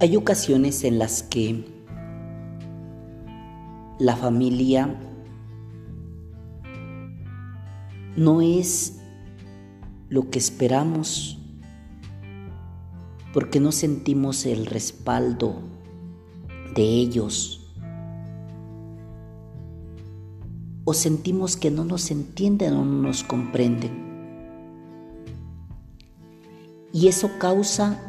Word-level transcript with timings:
Hay 0.00 0.16
ocasiones 0.16 0.84
en 0.84 1.00
las 1.00 1.24
que 1.24 1.64
la 3.98 4.14
familia 4.14 4.96
no 8.16 8.40
es 8.40 9.00
lo 10.08 10.30
que 10.30 10.38
esperamos 10.38 11.40
porque 13.34 13.58
no 13.58 13.72
sentimos 13.72 14.46
el 14.46 14.66
respaldo 14.66 15.62
de 16.76 16.84
ellos 16.84 17.68
o 20.84 20.94
sentimos 20.94 21.56
que 21.56 21.72
no 21.72 21.84
nos 21.84 22.12
entienden 22.12 22.74
o 22.74 22.84
no 22.84 23.02
nos 23.02 23.24
comprenden. 23.24 24.06
Y 26.92 27.08
eso 27.08 27.30
causa 27.40 28.07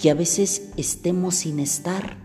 que 0.00 0.10
a 0.10 0.14
veces 0.14 0.72
estemos 0.78 1.34
sin 1.34 1.60
estar. 1.60 2.16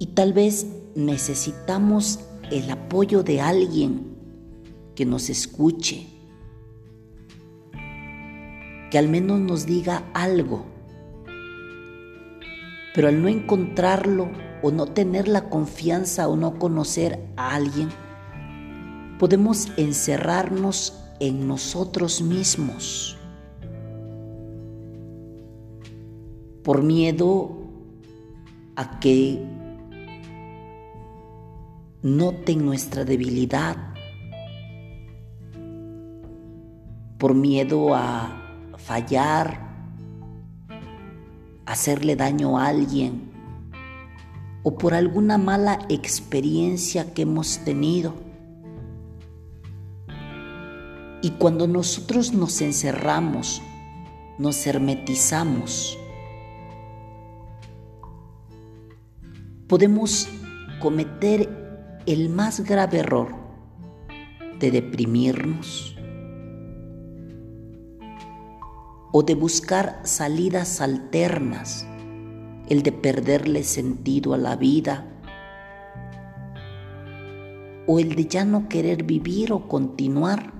Y 0.00 0.06
tal 0.14 0.32
vez 0.32 0.66
necesitamos 0.96 2.18
el 2.50 2.68
apoyo 2.70 3.22
de 3.22 3.40
alguien 3.40 4.16
que 4.96 5.06
nos 5.06 5.30
escuche, 5.30 6.08
que 8.90 8.98
al 8.98 9.08
menos 9.08 9.38
nos 9.38 9.64
diga 9.64 10.10
algo. 10.12 10.66
Pero 12.94 13.08
al 13.08 13.22
no 13.22 13.28
encontrarlo 13.28 14.28
o 14.60 14.72
no 14.72 14.86
tener 14.86 15.28
la 15.28 15.48
confianza 15.48 16.26
o 16.28 16.36
no 16.36 16.58
conocer 16.58 17.20
a 17.36 17.54
alguien, 17.54 17.90
podemos 19.20 19.68
encerrarnos 19.76 20.98
en 21.20 21.46
nosotros 21.46 22.22
mismos 22.22 23.17
por 26.68 26.82
miedo 26.82 27.56
a 28.76 29.00
que 29.00 29.42
noten 32.02 32.66
nuestra 32.66 33.06
debilidad, 33.06 33.74
por 37.16 37.34
miedo 37.34 37.94
a 37.94 38.74
fallar, 38.76 39.66
hacerle 41.64 42.16
daño 42.16 42.58
a 42.58 42.66
alguien 42.66 43.30
o 44.62 44.76
por 44.76 44.92
alguna 44.92 45.38
mala 45.38 45.78
experiencia 45.88 47.14
que 47.14 47.22
hemos 47.22 47.60
tenido. 47.64 48.12
Y 51.22 51.30
cuando 51.30 51.66
nosotros 51.66 52.34
nos 52.34 52.60
encerramos, 52.60 53.62
nos 54.36 54.66
hermetizamos, 54.66 55.98
podemos 59.68 60.28
cometer 60.80 61.46
el 62.06 62.30
más 62.30 62.60
grave 62.60 63.00
error 63.00 63.34
de 64.58 64.70
deprimirnos 64.70 65.94
o 69.12 69.22
de 69.22 69.34
buscar 69.34 70.00
salidas 70.04 70.80
alternas, 70.80 71.86
el 72.70 72.82
de 72.82 72.92
perderle 72.92 73.62
sentido 73.62 74.32
a 74.32 74.38
la 74.38 74.56
vida 74.56 75.06
o 77.86 77.98
el 77.98 78.14
de 78.14 78.24
ya 78.24 78.46
no 78.46 78.68
querer 78.68 79.02
vivir 79.04 79.52
o 79.52 79.68
continuar. 79.68 80.52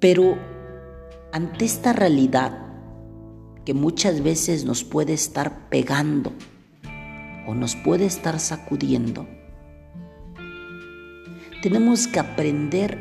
Pero 0.00 0.38
ante 1.32 1.64
esta 1.64 1.92
realidad, 1.92 2.67
que 3.68 3.74
muchas 3.74 4.22
veces 4.22 4.64
nos 4.64 4.82
puede 4.82 5.12
estar 5.12 5.68
pegando 5.68 6.32
o 7.46 7.54
nos 7.54 7.76
puede 7.76 8.06
estar 8.06 8.40
sacudiendo, 8.40 9.28
tenemos 11.60 12.06
que 12.06 12.18
aprender 12.18 12.98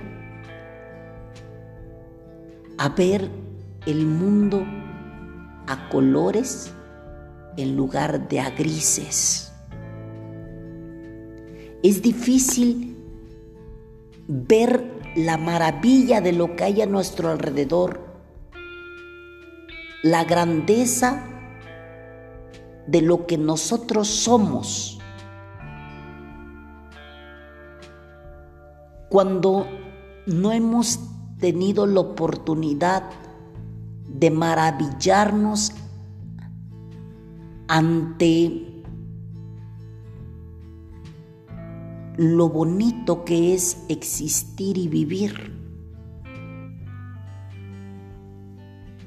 a 2.77 2.89
ver 2.89 3.31
el 3.85 4.05
mundo 4.05 4.65
a 5.67 5.87
colores 5.87 6.73
en 7.55 7.77
lugar 7.77 8.27
de 8.27 8.41
a 8.41 8.49
grises. 8.49 9.53
Es 11.81 12.01
difícil 12.01 12.97
ver 14.27 14.83
la 15.15 15.37
maravilla 15.37 16.19
de 16.19 16.33
lo 16.33 16.57
que 16.57 16.65
hay 16.65 16.81
a 16.81 16.85
nuestro 16.85 17.29
alrededor 17.29 18.06
la 20.03 20.23
grandeza 20.23 21.23
de 22.87 23.01
lo 23.01 23.25
que 23.25 23.37
nosotros 23.37 24.07
somos. 24.07 24.99
Cuando 29.09 29.67
no 30.25 30.51
hemos 30.51 30.99
tenido 31.39 31.85
la 31.85 32.01
oportunidad 32.01 33.03
de 34.07 34.31
maravillarnos 34.31 35.71
ante 37.67 38.83
lo 42.17 42.49
bonito 42.49 43.23
que 43.23 43.53
es 43.53 43.85
existir 43.89 44.77
y 44.77 44.87
vivir. 44.87 45.66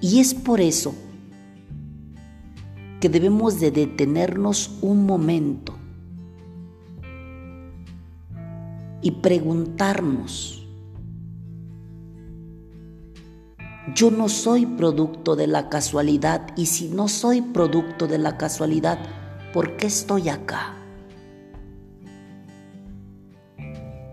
Y 0.00 0.21
es 0.21 0.34
por 0.34 0.61
eso 0.61 0.94
que 3.00 3.09
debemos 3.09 3.61
de 3.61 3.71
detenernos 3.71 4.78
un 4.83 5.06
momento 5.06 5.75
y 9.03 9.10
preguntarnos, 9.12 10.66
yo 13.94 14.10
no 14.10 14.28
soy 14.28 14.66
producto 14.66 15.37
de 15.37 15.47
la 15.47 15.69
casualidad 15.69 16.49
y 16.56 16.66
si 16.66 16.89
no 16.89 17.09
soy 17.09 17.41
producto 17.41 18.06
de 18.06 18.19
la 18.19 18.37
casualidad, 18.37 18.99
¿por 19.53 19.77
qué 19.77 19.87
estoy 19.87 20.28
acá? 20.28 20.75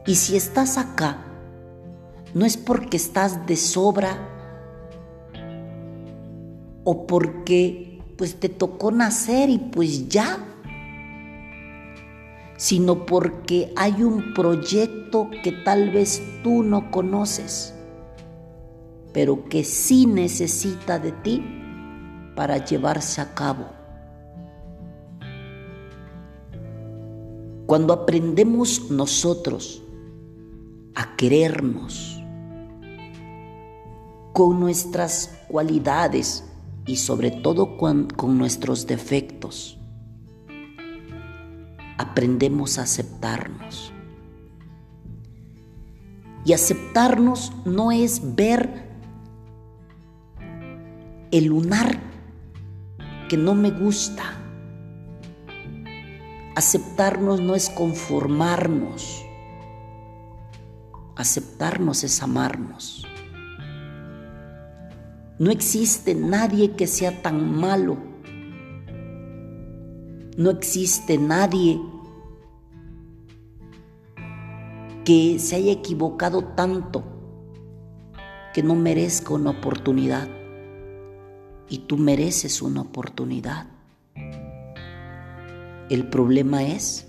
Y 0.05 0.15
si 0.15 0.37
estás 0.37 0.77
acá, 0.77 1.17
no 2.33 2.45
es 2.45 2.55
porque 2.55 2.95
estás 2.95 3.45
de 3.45 3.57
sobra 3.57 4.36
o 6.89 7.05
porque 7.05 8.01
pues 8.17 8.39
te 8.39 8.47
tocó 8.47 8.91
nacer 8.91 9.49
y 9.49 9.57
pues 9.57 10.07
ya, 10.07 10.39
sino 12.55 13.05
porque 13.05 13.73
hay 13.75 14.03
un 14.03 14.33
proyecto 14.33 15.29
que 15.43 15.51
tal 15.51 15.91
vez 15.91 16.23
tú 16.45 16.63
no 16.63 16.89
conoces, 16.89 17.73
pero 19.11 19.49
que 19.49 19.65
sí 19.65 20.05
necesita 20.05 20.97
de 20.97 21.11
ti 21.11 21.43
para 22.37 22.63
llevarse 22.63 23.19
a 23.19 23.33
cabo. 23.33 23.65
Cuando 27.65 27.91
aprendemos 27.91 28.89
nosotros 28.89 29.83
a 30.95 31.17
querernos 31.17 32.23
con 34.31 34.61
nuestras 34.61 35.37
cualidades, 35.49 36.45
y 36.87 36.95
sobre 36.95 37.29
todo 37.29 37.77
con, 37.77 38.07
nuestros 38.37 38.87
defectos. 38.87 39.77
Aprendemos 41.97 42.79
a 42.79 42.83
aceptarnos. 42.83 43.91
Y 46.45 46.53
aceptarnos 46.53 47.51
no 47.65 47.91
es 47.91 48.35
ver 48.35 48.87
el 51.31 51.45
lunar 51.45 51.99
que 53.27 53.35
no 53.35 53.53
me 53.53 53.69
gusta. 53.69 54.23
Aceptarnos 56.55 57.41
no 57.41 57.53
es 57.53 57.69
conformarnos. 57.69 59.25
Aceptarnos 61.17 62.05
es 62.05 62.23
amarnos. 62.23 63.05
No 65.39 65.51
existe 65.51 66.15
nadie 66.15 66.71
que 66.71 66.87
sea 66.87 67.21
tan 67.21 67.55
malo. 67.59 67.97
No 70.35 70.49
existe 70.49 71.17
nadie 71.17 71.79
que 75.05 75.37
se 75.39 75.55
haya 75.55 75.71
equivocado 75.71 76.43
tanto 76.43 77.03
que 78.53 78.63
no 78.63 78.73
merezca 78.73 79.35
una 79.35 79.51
oportunidad. 79.51 80.27
Y 81.69 81.79
tú 81.79 81.97
mereces 81.97 82.61
una 82.63 82.81
oportunidad. 82.81 83.67
El 85.89 86.09
problema 86.09 86.63
es 86.63 87.07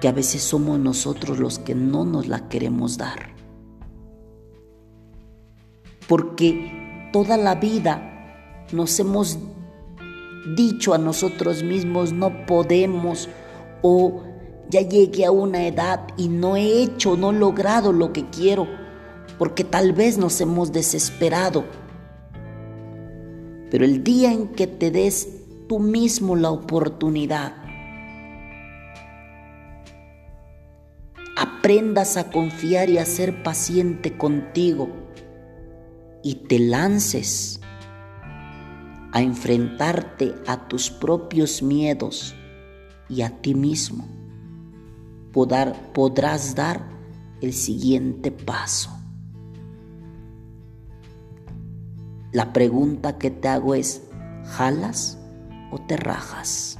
que 0.00 0.08
a 0.08 0.12
veces 0.12 0.42
somos 0.42 0.78
nosotros 0.78 1.38
los 1.38 1.58
que 1.58 1.74
no 1.74 2.04
nos 2.04 2.26
la 2.26 2.48
queremos 2.48 2.96
dar. 2.96 3.37
Porque 6.08 7.10
toda 7.12 7.36
la 7.36 7.54
vida 7.54 8.64
nos 8.72 8.98
hemos 8.98 9.38
dicho 10.56 10.94
a 10.94 10.98
nosotros 10.98 11.62
mismos 11.62 12.12
no 12.12 12.46
podemos 12.46 13.28
o 13.82 14.22
ya 14.70 14.82
llegué 14.82 15.24
a 15.24 15.30
una 15.30 15.66
edad 15.66 16.00
y 16.16 16.28
no 16.28 16.56
he 16.56 16.82
hecho, 16.82 17.16
no 17.16 17.30
he 17.30 17.34
logrado 17.34 17.92
lo 17.92 18.12
que 18.12 18.28
quiero, 18.28 18.66
porque 19.38 19.64
tal 19.64 19.92
vez 19.92 20.18
nos 20.18 20.40
hemos 20.40 20.72
desesperado. 20.72 21.64
Pero 23.70 23.84
el 23.84 24.02
día 24.04 24.32
en 24.32 24.48
que 24.48 24.66
te 24.66 24.90
des 24.90 25.28
tú 25.68 25.78
mismo 25.78 26.36
la 26.36 26.50
oportunidad, 26.50 27.54
aprendas 31.36 32.16
a 32.16 32.30
confiar 32.30 32.90
y 32.90 32.98
a 32.98 33.04
ser 33.04 33.42
paciente 33.42 34.16
contigo 34.16 35.07
y 36.22 36.46
te 36.46 36.58
lances 36.58 37.60
a 39.12 39.22
enfrentarte 39.22 40.34
a 40.46 40.68
tus 40.68 40.90
propios 40.90 41.62
miedos 41.62 42.34
y 43.08 43.22
a 43.22 43.40
ti 43.40 43.54
mismo, 43.54 44.06
podrás 45.32 46.54
dar 46.54 46.88
el 47.40 47.52
siguiente 47.52 48.30
paso. 48.30 48.90
La 52.32 52.52
pregunta 52.52 53.16
que 53.16 53.30
te 53.30 53.48
hago 53.48 53.74
es, 53.74 54.02
¿jalas 54.44 55.18
o 55.70 55.78
te 55.78 55.96
rajas? 55.96 56.78